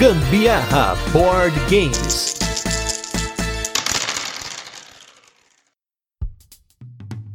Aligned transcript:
Gambiarra 0.00 0.96
Board 1.12 1.54
Games. 1.68 2.34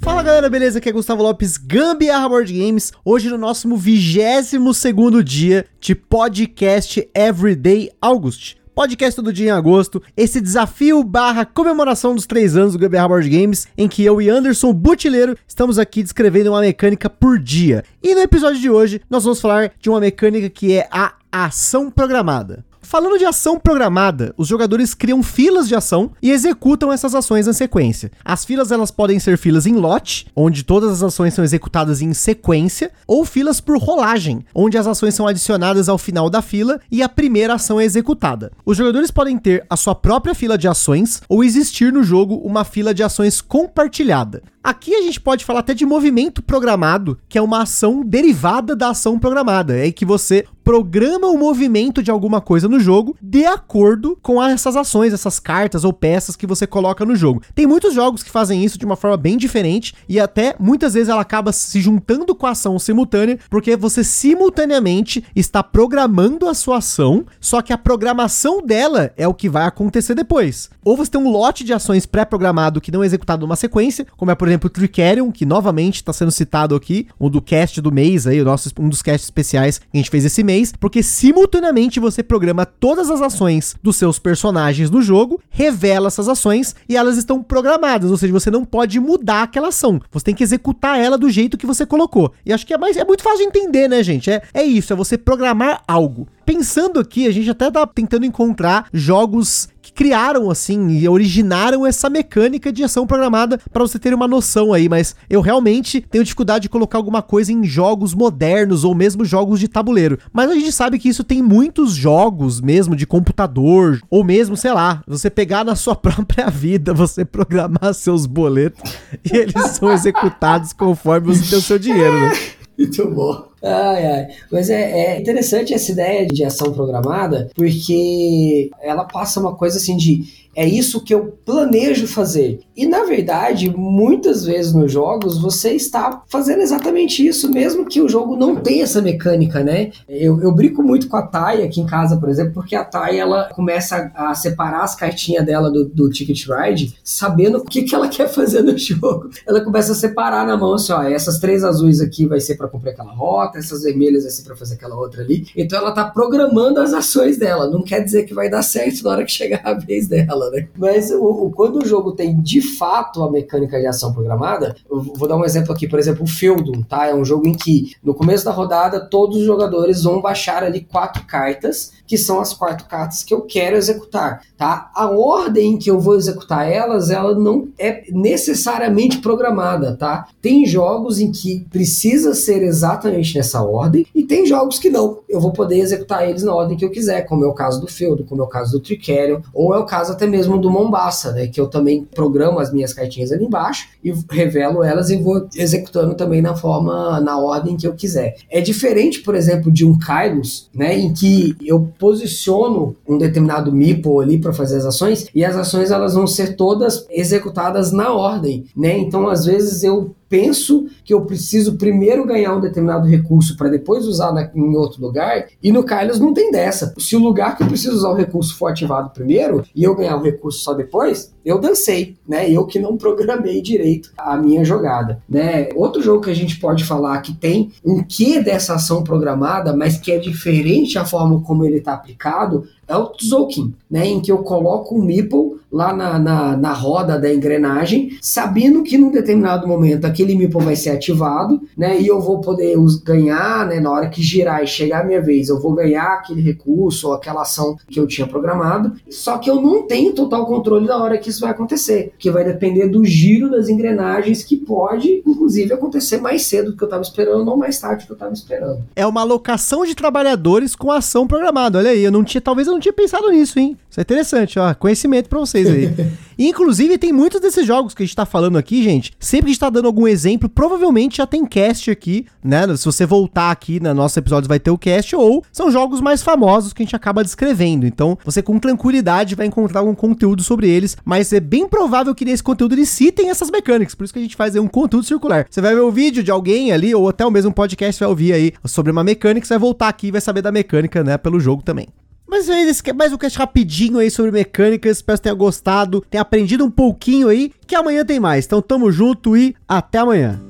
Fala 0.00 0.22
galera, 0.22 0.48
beleza? 0.48 0.78
Aqui 0.78 0.88
é 0.88 0.92
Gustavo 0.92 1.24
Lopes, 1.24 1.56
Gambiarra 1.56 2.28
Board 2.28 2.52
Games. 2.56 2.92
Hoje 3.04 3.28
no 3.28 3.36
nosso 3.36 3.68
22 3.68 4.76
segundo 4.76 5.24
dia 5.24 5.66
de 5.80 5.96
podcast 5.96 7.10
Everyday 7.12 7.90
August 8.00 8.62
podcast 8.74 9.16
todo 9.16 9.32
dia 9.32 9.48
em 9.48 9.50
agosto, 9.50 10.02
esse 10.16 10.40
desafio 10.40 11.04
barra 11.04 11.44
comemoração 11.44 12.14
dos 12.14 12.26
três 12.26 12.56
anos 12.56 12.72
do 12.72 12.78
Gambiarra 12.78 13.08
Board 13.08 13.28
Games, 13.28 13.68
em 13.76 13.86
que 13.86 14.02
eu 14.02 14.20
e 14.20 14.30
Anderson 14.30 14.72
Butileiro 14.72 15.36
estamos 15.46 15.78
aqui 15.78 16.02
descrevendo 16.02 16.50
uma 16.50 16.60
mecânica 16.60 17.10
por 17.10 17.38
dia. 17.38 17.84
E 18.02 18.14
no 18.14 18.22
episódio 18.22 18.60
de 18.60 18.70
hoje, 18.70 19.00
nós 19.10 19.24
vamos 19.24 19.40
falar 19.40 19.72
de 19.78 19.90
uma 19.90 20.00
mecânica 20.00 20.48
que 20.48 20.72
é 20.72 20.88
a 20.90 21.14
ação 21.32 21.90
programada. 21.90 22.62
Falando 22.82 23.16
de 23.16 23.24
ação 23.24 23.58
programada, 23.58 24.34
os 24.36 24.46
jogadores 24.46 24.92
criam 24.92 25.22
filas 25.22 25.66
de 25.66 25.74
ação 25.74 26.10
e 26.20 26.30
executam 26.30 26.92
essas 26.92 27.14
ações 27.14 27.48
em 27.48 27.52
sequência. 27.52 28.10
As 28.22 28.44
filas 28.44 28.70
elas 28.70 28.90
podem 28.90 29.18
ser 29.18 29.38
filas 29.38 29.64
em 29.64 29.76
lote, 29.76 30.26
onde 30.36 30.62
todas 30.62 30.90
as 30.90 31.02
ações 31.02 31.32
são 31.32 31.42
executadas 31.42 32.02
em 32.02 32.12
sequência, 32.12 32.90
ou 33.06 33.24
filas 33.24 33.62
por 33.62 33.78
rolagem, 33.78 34.44
onde 34.54 34.76
as 34.76 34.86
ações 34.86 35.14
são 35.14 35.26
adicionadas 35.26 35.88
ao 35.88 35.96
final 35.96 36.28
da 36.28 36.42
fila 36.42 36.80
e 36.90 37.02
a 37.02 37.08
primeira 37.08 37.54
ação 37.54 37.80
é 37.80 37.84
executada. 37.84 38.52
Os 38.66 38.76
jogadores 38.76 39.10
podem 39.10 39.38
ter 39.38 39.64
a 39.70 39.76
sua 39.76 39.94
própria 39.94 40.34
fila 40.34 40.58
de 40.58 40.68
ações 40.68 41.22
ou 41.30 41.42
existir 41.42 41.92
no 41.92 42.02
jogo 42.02 42.42
uma 42.44 42.64
fila 42.64 42.92
de 42.92 43.02
ações 43.02 43.40
compartilhada. 43.40 44.42
Aqui 44.62 44.94
a 44.94 45.02
gente 45.02 45.20
pode 45.20 45.44
falar 45.44 45.58
até 45.58 45.74
de 45.74 45.84
movimento 45.84 46.40
programado, 46.40 47.18
que 47.28 47.36
é 47.36 47.42
uma 47.42 47.62
ação 47.62 48.04
derivada 48.04 48.76
da 48.76 48.90
ação 48.90 49.18
programada. 49.18 49.76
É 49.76 49.90
que 49.90 50.04
você 50.04 50.44
programa 50.62 51.28
o 51.28 51.38
movimento 51.38 52.02
de 52.02 52.10
alguma 52.10 52.40
coisa 52.40 52.68
no 52.68 52.78
jogo 52.78 53.16
de 53.20 53.44
acordo 53.44 54.18
com 54.22 54.42
essas 54.42 54.76
ações, 54.76 55.12
essas 55.12 55.38
cartas 55.38 55.84
ou 55.84 55.92
peças 55.92 56.36
que 56.36 56.46
você 56.46 56.66
coloca 56.66 57.04
no 57.04 57.16
jogo. 57.16 57.42
Tem 57.54 57.66
muitos 57.66 57.94
jogos 57.94 58.22
que 58.22 58.30
fazem 58.30 58.64
isso 58.64 58.78
de 58.78 58.84
uma 58.84 58.96
forma 58.96 59.16
bem 59.16 59.36
diferente 59.36 59.94
e 60.08 60.20
até 60.20 60.54
muitas 60.58 60.94
vezes 60.94 61.08
ela 61.08 61.22
acaba 61.22 61.52
se 61.52 61.80
juntando 61.80 62.34
com 62.34 62.46
a 62.46 62.50
ação 62.50 62.78
simultânea, 62.78 63.38
porque 63.48 63.76
você 63.76 64.04
simultaneamente 64.04 65.24
está 65.34 65.62
programando 65.62 66.48
a 66.48 66.54
sua 66.54 66.78
ação, 66.78 67.24
só 67.40 67.62
que 67.62 67.72
a 67.72 67.78
programação 67.78 68.60
dela 68.64 69.12
é 69.16 69.26
o 69.26 69.34
que 69.34 69.48
vai 69.48 69.66
acontecer 69.66 70.14
depois. 70.14 70.70
Ou 70.84 70.96
você 70.96 71.10
tem 71.10 71.20
um 71.20 71.30
lote 71.30 71.64
de 71.64 71.72
ações 71.72 72.06
pré-programado 72.06 72.80
que 72.80 72.90
não 72.90 73.02
é 73.02 73.06
executado 73.06 73.42
numa 73.42 73.56
sequência, 73.56 74.06
como 74.16 74.30
é 74.30 74.34
por 74.34 74.48
exemplo, 74.48 74.66
o 74.66 74.70
Tricerion, 74.70 75.30
que 75.30 75.46
novamente 75.46 75.96
está 75.96 76.12
sendo 76.12 76.30
citado 76.30 76.74
aqui, 76.74 77.06
um 77.20 77.30
do 77.30 77.40
cast 77.40 77.80
do 77.80 77.92
mês 77.92 78.26
aí, 78.26 78.42
nosso, 78.42 78.70
um 78.78 78.88
dos 78.88 79.02
casts 79.02 79.24
especiais 79.24 79.78
que 79.78 79.86
a 79.94 79.96
gente 79.96 80.10
fez 80.10 80.24
esse 80.24 80.42
mês, 80.42 80.51
porque 80.78 81.02
simultaneamente 81.02 82.00
você 82.00 82.22
programa 82.22 82.66
todas 82.66 83.10
as 83.10 83.22
ações 83.22 83.74
dos 83.82 83.96
seus 83.96 84.18
personagens 84.18 84.90
no 84.90 85.00
jogo, 85.00 85.40
revela 85.50 86.08
essas 86.08 86.28
ações 86.28 86.74
e 86.88 86.96
elas 86.96 87.16
estão 87.16 87.42
programadas, 87.42 88.10
ou 88.10 88.16
seja, 88.16 88.32
você 88.32 88.50
não 88.50 88.64
pode 88.64 89.00
mudar 89.00 89.44
aquela 89.44 89.68
ação, 89.68 90.00
você 90.10 90.26
tem 90.26 90.34
que 90.34 90.44
executar 90.44 90.98
ela 90.98 91.16
do 91.16 91.30
jeito 91.30 91.56
que 91.56 91.66
você 91.66 91.86
colocou. 91.86 92.32
E 92.44 92.52
acho 92.52 92.66
que 92.66 92.74
é 92.74 92.78
mais 92.78 92.96
é 92.96 93.04
muito 93.04 93.22
fácil 93.22 93.38
de 93.38 93.44
entender, 93.44 93.88
né, 93.88 94.02
gente? 94.02 94.30
É, 94.30 94.42
é 94.52 94.62
isso, 94.62 94.92
é 94.92 94.96
você 94.96 95.16
programar 95.16 95.82
algo. 95.86 96.28
Pensando 96.44 97.00
aqui, 97.00 97.26
a 97.26 97.30
gente 97.30 97.48
até 97.50 97.70
tá 97.70 97.86
tentando 97.86 98.26
encontrar 98.26 98.86
jogos 98.92 99.68
que 99.80 99.92
criaram 99.92 100.50
assim 100.50 100.90
e 100.90 101.08
originaram 101.08 101.84
essa 101.84 102.08
mecânica 102.08 102.72
de 102.72 102.84
ação 102.84 103.06
programada 103.06 103.58
para 103.72 103.82
você 103.82 103.98
ter 103.98 104.14
uma 104.14 104.28
noção 104.28 104.72
aí, 104.72 104.88
mas 104.88 105.16
eu 105.28 105.40
realmente 105.40 106.00
tenho 106.00 106.22
dificuldade 106.22 106.62
de 106.62 106.68
colocar 106.68 106.98
alguma 106.98 107.20
coisa 107.20 107.52
em 107.52 107.64
jogos 107.64 108.14
modernos 108.14 108.84
ou 108.84 108.94
mesmo 108.94 109.24
jogos 109.24 109.58
de 109.58 109.66
tabuleiro. 109.66 110.18
Mas 110.32 110.50
a 110.50 110.54
gente 110.54 110.72
sabe 110.72 110.98
que 110.98 111.08
isso 111.08 111.24
tem 111.24 111.42
muitos 111.42 111.94
jogos 111.94 112.60
mesmo 112.60 112.94
de 112.94 113.06
computador 113.06 114.00
ou 114.08 114.22
mesmo, 114.22 114.56
sei 114.56 114.72
lá, 114.72 115.02
você 115.06 115.28
pegar 115.28 115.64
na 115.64 115.74
sua 115.74 115.96
própria 115.96 116.48
vida, 116.48 116.94
você 116.94 117.24
programar 117.24 117.92
seus 117.94 118.24
boletos 118.24 118.92
e 119.24 119.36
eles 119.36 119.70
são 119.70 119.90
executados 119.92 120.72
conforme 120.72 121.34
você 121.34 121.50
tem 121.50 121.58
o 121.58 121.62
seu 121.62 121.78
dinheiro, 121.78 122.20
né? 122.20 122.32
Muito 122.78 123.10
bom. 123.10 123.51
Ai, 123.62 124.06
ai. 124.06 124.28
Mas 124.50 124.68
é, 124.70 125.16
é, 125.16 125.20
interessante 125.20 125.72
essa 125.72 125.92
ideia 125.92 126.26
de 126.26 126.44
ação 126.44 126.72
programada, 126.72 127.50
porque 127.54 128.70
ela 128.80 129.04
passa 129.04 129.40
uma 129.40 129.54
coisa 129.54 129.78
assim 129.78 129.96
de 129.96 130.42
é 130.54 130.66
isso 130.66 131.02
que 131.02 131.14
eu 131.14 131.38
planejo 131.44 132.06
fazer. 132.06 132.60
E 132.76 132.86
na 132.86 133.04
verdade, 133.04 133.74
muitas 133.74 134.44
vezes 134.44 134.72
nos 134.72 134.92
jogos 134.92 135.40
você 135.40 135.72
está 135.72 136.22
fazendo 136.28 136.60
exatamente 136.60 137.26
isso, 137.26 137.50
mesmo 137.50 137.86
que 137.86 138.00
o 138.00 138.08
jogo 138.08 138.36
não 138.36 138.56
tenha 138.56 138.84
essa 138.84 139.00
mecânica, 139.00 139.62
né? 139.62 139.90
Eu, 140.08 140.40
eu 140.42 140.52
brinco 140.52 140.82
muito 140.82 141.08
com 141.08 141.16
a 141.16 141.22
Thay 141.22 141.62
aqui 141.62 141.80
em 141.80 141.86
casa, 141.86 142.16
por 142.16 142.28
exemplo, 142.28 142.52
porque 142.52 142.76
a 142.76 142.84
Thay 142.84 143.18
ela 143.18 143.48
começa 143.54 144.10
a 144.14 144.34
separar 144.34 144.82
as 144.82 144.94
cartinhas 144.94 145.44
dela 145.44 145.70
do, 145.70 145.86
do 145.86 146.10
Ticket 146.10 146.46
Ride, 146.46 146.94
sabendo 147.02 147.58
o 147.58 147.64
que, 147.64 147.82
que 147.82 147.94
ela 147.94 148.08
quer 148.08 148.28
fazer 148.28 148.62
no 148.62 148.76
jogo. 148.76 149.30
Ela 149.46 149.62
começa 149.62 149.92
a 149.92 149.94
separar 149.94 150.46
na 150.46 150.56
mão 150.56 150.74
assim: 150.74 150.92
ó, 150.92 151.02
essas 151.02 151.38
três 151.38 151.64
azuis 151.64 152.00
aqui 152.00 152.26
vai 152.26 152.40
ser 152.40 152.56
para 152.56 152.68
cumprir 152.68 152.90
aquela 152.90 153.12
rota, 153.52 153.58
essas 153.58 153.82
vermelhas 153.82 154.32
ser 154.34 154.42
para 154.42 154.56
fazer 154.56 154.74
aquela 154.74 154.96
outra 154.96 155.22
ali. 155.22 155.46
Então 155.56 155.78
ela 155.78 155.92
tá 155.92 156.04
programando 156.04 156.80
as 156.80 156.92
ações 156.92 157.36
dela. 157.36 157.68
Não 157.68 157.82
quer 157.82 158.00
dizer 158.00 158.24
que 158.24 158.34
vai 158.34 158.48
dar 158.48 158.62
certo 158.62 159.04
na 159.04 159.10
hora 159.10 159.24
que 159.24 159.30
chegar 159.30 159.60
a 159.64 159.74
vez 159.74 160.08
dela 160.08 160.50
né? 160.50 160.68
Mas 160.76 161.10
o, 161.10 161.24
o, 161.24 161.50
quando 161.50 161.82
o 161.82 161.86
jogo 161.86 162.12
tem 162.12 162.40
de 162.40 162.60
fato 162.60 163.22
a 163.22 163.30
mecânica 163.30 163.78
de 163.78 163.86
ação 163.86 164.12
programada, 164.12 164.74
eu 164.90 165.02
vou 165.02 165.28
dar 165.28 165.36
um 165.36 165.44
exemplo 165.44 165.72
aqui, 165.72 165.86
por 165.86 165.98
exemplo, 165.98 166.24
o 166.24 166.26
Feudum, 166.26 166.82
tá? 166.82 167.06
É 167.06 167.14
um 167.14 167.24
jogo 167.24 167.46
em 167.46 167.54
que 167.54 167.94
no 168.02 168.14
começo 168.14 168.44
da 168.44 168.52
rodada 168.52 169.00
todos 169.00 169.36
os 169.36 169.44
jogadores 169.44 170.02
vão 170.02 170.20
baixar 170.20 170.62
ali 170.62 170.80
quatro 170.80 171.24
cartas 171.26 171.92
que 172.06 172.18
são 172.18 172.40
as 172.40 172.52
quatro 172.52 172.86
cartas 172.86 173.22
que 173.24 173.32
eu 173.32 173.40
quero 173.42 173.76
executar, 173.76 174.42
tá? 174.56 174.90
A 174.94 175.10
ordem 175.10 175.78
que 175.78 175.90
eu 175.90 175.98
vou 175.98 176.16
executar 176.16 176.70
elas, 176.70 177.10
ela 177.10 177.34
não 177.34 177.68
é 177.78 178.04
necessariamente 178.10 179.18
programada, 179.18 179.96
tá? 179.96 180.28
Tem 180.40 180.66
jogos 180.66 181.18
em 181.18 181.32
que 181.32 181.66
precisa 181.70 182.34
ser 182.34 182.62
exatamente 182.62 183.32
nessa 183.42 183.60
ordem 183.60 184.06
e 184.14 184.22
tem 184.22 184.46
jogos 184.46 184.78
que 184.78 184.88
não. 184.88 185.18
Eu 185.28 185.40
vou 185.40 185.52
poder 185.52 185.78
executar 185.78 186.28
eles 186.28 186.44
na 186.44 186.54
ordem 186.54 186.76
que 186.76 186.84
eu 186.84 186.90
quiser, 186.90 187.22
como 187.22 187.44
é 187.44 187.48
o 187.48 187.52
caso 187.52 187.80
do 187.80 187.88
Feudo, 187.88 188.24
como 188.24 188.40
é 188.40 188.44
o 188.44 188.48
caso 188.48 188.72
do 188.72 188.80
Tricerion, 188.80 189.40
ou 189.52 189.74
é 189.74 189.78
o 189.78 189.84
caso 189.84 190.12
até 190.12 190.26
mesmo 190.26 190.56
do 190.58 190.70
Mombasa, 190.70 191.32
né? 191.32 191.48
Que 191.48 191.60
eu 191.60 191.66
também 191.66 192.04
programo 192.04 192.60
as 192.60 192.72
minhas 192.72 192.94
cartinhas 192.94 193.32
ali 193.32 193.44
embaixo 193.44 193.88
e 194.02 194.12
revelo 194.30 194.84
elas 194.84 195.10
e 195.10 195.16
vou 195.16 195.48
executando 195.56 196.14
também 196.14 196.40
na 196.40 196.54
forma, 196.54 197.20
na 197.20 197.38
ordem 197.38 197.76
que 197.76 197.86
eu 197.86 197.94
quiser. 197.94 198.36
É 198.48 198.60
diferente, 198.60 199.20
por 199.20 199.34
exemplo, 199.34 199.70
de 199.70 199.84
um 199.84 199.98
Kairos, 199.98 200.70
né? 200.72 200.96
Em 200.96 201.12
que 201.12 201.56
eu 201.60 201.92
posiciono 201.98 202.94
um 203.06 203.18
determinado 203.18 203.72
meeple 203.72 204.22
ali 204.22 204.38
para 204.38 204.52
fazer 204.52 204.76
as 204.76 204.86
ações 204.86 205.26
e 205.34 205.44
as 205.44 205.56
ações 205.56 205.90
elas 205.90 206.14
vão 206.14 206.26
ser 206.26 206.54
todas 206.54 207.06
executadas 207.10 207.90
na 207.90 208.12
ordem, 208.12 208.66
né? 208.76 208.96
Então 208.98 209.28
às 209.28 209.44
vezes 209.44 209.82
eu 209.82 210.14
penso 210.32 210.86
que 211.04 211.12
eu 211.12 211.26
preciso 211.26 211.76
primeiro 211.76 212.24
ganhar 212.24 212.56
um 212.56 212.60
determinado 212.60 213.06
recurso 213.06 213.54
para 213.54 213.68
depois 213.68 214.06
usar 214.06 214.32
na, 214.32 214.50
em 214.54 214.74
outro 214.74 215.02
lugar, 215.02 215.48
e 215.62 215.70
no 215.70 215.84
Carlos 215.84 216.18
não 216.18 216.32
tem 216.32 216.50
dessa. 216.50 216.94
Se 216.96 217.14
o 217.14 217.18
lugar 217.18 217.54
que 217.54 217.62
eu 217.62 217.66
preciso 217.66 217.96
usar 217.96 218.08
o 218.08 218.14
recurso 218.14 218.56
for 218.56 218.68
ativado 218.68 219.10
primeiro 219.10 219.62
e 219.76 219.84
eu 219.84 219.94
ganhar 219.94 220.16
o 220.16 220.22
recurso 220.22 220.60
só 220.60 220.72
depois, 220.72 221.34
eu 221.44 221.58
dancei, 221.58 222.16
né? 222.26 222.50
Eu 222.50 222.64
que 222.64 222.78
não 222.78 222.96
programei 223.02 223.60
direito 223.60 224.10
a 224.16 224.34
minha 224.38 224.64
jogada, 224.64 225.22
né? 225.28 225.68
Outro 225.74 226.00
jogo 226.00 226.22
que 226.22 226.30
a 226.30 226.34
gente 226.34 226.58
pode 226.58 226.82
falar 226.82 227.20
que 227.20 227.34
tem 227.34 227.70
um 227.84 228.02
quê 228.02 228.40
dessa 228.40 228.76
ação 228.76 229.04
programada, 229.04 229.76
mas 229.76 229.98
que 229.98 230.12
é 230.12 230.18
diferente 230.18 230.98
a 230.98 231.04
forma 231.04 231.42
como 231.42 231.62
ele 231.62 231.76
está 231.76 231.92
aplicado, 231.92 232.64
é 232.92 232.96
o 232.96 233.08
Tzolk'in, 233.08 233.74
né? 233.90 234.06
Em 234.06 234.20
que 234.20 234.30
eu 234.30 234.38
coloco 234.38 234.94
um 234.94 235.02
meeple 235.02 235.62
lá 235.72 235.94
na, 235.94 236.18
na, 236.18 236.56
na, 236.56 236.72
roda 236.74 237.18
da 237.18 237.32
engrenagem, 237.32 238.18
sabendo 238.20 238.82
que 238.82 238.98
num 238.98 239.10
determinado 239.10 239.66
momento 239.66 240.04
aquele 240.04 240.36
meeple 240.36 240.62
vai 240.62 240.76
ser 240.76 240.90
ativado, 240.90 241.62
né? 241.76 241.98
E 241.98 242.06
eu 242.06 242.20
vou 242.20 242.40
poder 242.42 242.76
ganhar, 243.02 243.66
né? 243.66 243.80
Na 243.80 243.90
hora 243.90 244.10
que 244.10 244.22
girar 244.22 244.62
e 244.62 244.66
chegar 244.66 245.00
a 245.00 245.04
minha 245.04 245.22
vez, 245.22 245.48
eu 245.48 245.58
vou 245.58 245.72
ganhar 245.72 246.18
aquele 246.18 246.42
recurso 246.42 247.08
ou 247.08 247.14
aquela 247.14 247.40
ação 247.40 247.76
que 247.88 247.98
eu 247.98 248.06
tinha 248.06 248.26
programado. 248.26 248.92
Só 249.08 249.38
que 249.38 249.48
eu 249.48 249.62
não 249.62 249.86
tenho 249.86 250.12
total 250.12 250.44
controle 250.46 250.86
da 250.86 250.98
hora 250.98 251.16
que 251.16 251.30
isso 251.30 251.40
vai 251.40 251.50
acontecer, 251.50 252.12
que 252.18 252.30
vai 252.30 252.44
depender 252.44 252.88
do 252.88 253.02
giro 253.04 253.50
das 253.50 253.68
engrenagens, 253.68 254.44
que 254.44 254.56
pode, 254.56 255.22
inclusive, 255.26 255.72
acontecer 255.72 256.20
mais 256.20 256.42
cedo 256.42 256.72
do 256.72 256.76
que 256.76 256.84
eu 256.84 256.86
estava 256.86 257.02
esperando 257.02 257.48
ou 257.48 257.56
mais 257.56 257.78
tarde 257.78 258.04
do 258.04 258.06
que 258.06 258.12
eu 258.12 258.16
estava 258.16 258.32
esperando. 258.34 258.82
É 258.94 259.06
uma 259.06 259.22
alocação 259.22 259.86
de 259.86 259.94
trabalhadores 259.94 260.76
com 260.76 260.90
ação 260.90 261.26
programada. 261.26 261.78
Olha 261.78 261.90
aí, 261.90 262.04
eu 262.04 262.12
não 262.12 262.22
tinha, 262.22 262.40
talvez 262.40 262.68
eu 262.68 262.74
não 262.74 262.80
tinha 262.82 262.92
pensado 262.92 263.30
nisso, 263.30 263.58
hein? 263.58 263.76
Isso 263.88 264.00
é 264.00 264.02
interessante, 264.02 264.58
ó. 264.58 264.74
Conhecimento 264.74 265.28
para 265.28 265.38
vocês 265.38 265.68
aí. 265.68 265.92
Inclusive, 266.38 266.98
tem 266.98 267.12
muitos 267.12 267.40
desses 267.40 267.66
jogos 267.66 267.94
que 267.94 268.02
a 268.02 268.06
gente 268.06 268.16
tá 268.16 268.26
falando 268.26 268.58
aqui, 268.58 268.82
gente. 268.82 269.12
Sempre 269.18 269.46
que 269.46 269.50
a 269.50 269.52
gente 269.52 269.60
tá 269.60 269.70
dando 269.70 269.86
algum 269.86 270.08
exemplo, 270.08 270.48
provavelmente 270.48 271.18
já 271.18 271.26
tem 271.26 271.46
cast 271.46 271.90
aqui, 271.90 272.26
né? 272.42 272.62
Se 272.76 272.84
você 272.84 273.06
voltar 273.06 273.50
aqui 273.50 273.78
nos 273.80 273.94
nossos 273.94 274.16
episódios, 274.16 274.48
vai 274.48 274.58
ter 274.58 274.70
o 274.70 274.78
cast, 274.78 275.14
ou 275.14 275.44
são 275.52 275.70
jogos 275.70 276.00
mais 276.00 276.22
famosos 276.22 276.72
que 276.72 276.82
a 276.82 276.84
gente 276.84 276.96
acaba 276.96 277.22
descrevendo. 277.22 277.86
Então, 277.86 278.18
você 278.24 278.42
com 278.42 278.58
tranquilidade 278.58 279.34
vai 279.34 279.46
encontrar 279.46 279.80
algum 279.80 279.94
conteúdo 279.94 280.42
sobre 280.42 280.68
eles, 280.68 280.96
mas 281.04 281.32
é 281.32 281.40
bem 281.40 281.68
provável 281.68 282.14
que 282.14 282.24
nesse 282.24 282.42
conteúdo 282.42 282.74
eles 282.74 282.88
citem 282.88 283.30
essas 283.30 283.50
mecânicas. 283.50 283.94
Por 283.94 284.04
isso 284.04 284.12
que 284.12 284.18
a 284.18 284.22
gente 284.22 284.36
faz 284.36 284.56
um 284.56 284.66
conteúdo 284.66 285.06
circular. 285.06 285.46
Você 285.48 285.60
vai 285.60 285.74
ver 285.74 285.80
o 285.80 285.90
vídeo 285.90 286.22
de 286.22 286.30
alguém 286.30 286.72
ali, 286.72 286.94
ou 286.94 287.08
até 287.08 287.24
o 287.24 287.30
mesmo 287.30 287.52
podcast 287.52 288.00
vai 288.00 288.08
ouvir 288.08 288.32
aí 288.32 288.52
sobre 288.64 288.90
uma 288.90 289.04
mecânica, 289.04 289.46
você 289.46 289.54
vai 289.54 289.60
voltar 289.60 289.88
aqui 289.88 290.08
e 290.08 290.10
vai 290.10 290.20
saber 290.20 290.42
da 290.42 290.50
mecânica, 290.50 291.04
né? 291.04 291.16
Pelo 291.18 291.38
jogo 291.38 291.62
também. 291.62 291.88
Mas 292.32 292.48
esse 292.48 292.82
é 292.88 292.94
mais 292.94 293.12
um 293.12 293.18
cast 293.18 293.38
rapidinho 293.38 293.98
aí 293.98 294.10
sobre 294.10 294.30
mecânicas. 294.30 294.96
Espero 294.96 295.18
que 295.18 295.24
tenha 295.24 295.34
gostado, 295.34 296.02
tenha 296.08 296.22
aprendido 296.22 296.64
um 296.64 296.70
pouquinho 296.70 297.28
aí. 297.28 297.52
Que 297.66 297.74
amanhã 297.74 298.06
tem 298.06 298.18
mais. 298.18 298.46
Então 298.46 298.62
tamo 298.62 298.90
junto 298.90 299.36
e 299.36 299.54
até 299.68 299.98
amanhã. 299.98 300.40